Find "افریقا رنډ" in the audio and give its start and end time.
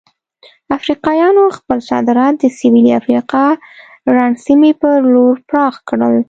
2.99-4.35